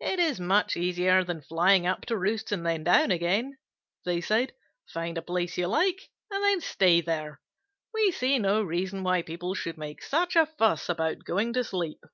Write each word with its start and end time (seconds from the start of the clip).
"It 0.00 0.18
is 0.18 0.38
much 0.38 0.76
easier 0.76 1.24
than 1.24 1.40
flying 1.40 1.86
up 1.86 2.02
to 2.04 2.18
roosts 2.18 2.52
and 2.52 2.66
then 2.66 2.84
down 2.84 3.10
again," 3.10 3.56
they 4.04 4.20
said. 4.20 4.52
"Find 4.92 5.16
a 5.16 5.22
place 5.22 5.56
you 5.56 5.66
like, 5.66 6.10
and 6.30 6.44
then 6.44 6.60
stay 6.60 7.00
there. 7.00 7.40
We 7.94 8.12
see 8.12 8.38
no 8.38 8.62
reason 8.62 9.02
why 9.02 9.22
people 9.22 9.54
should 9.54 9.78
make 9.78 10.02
such 10.02 10.36
a 10.36 10.44
fuss 10.44 10.90
about 10.90 11.24
going 11.24 11.54
to 11.54 11.64
sleep." 11.64 12.04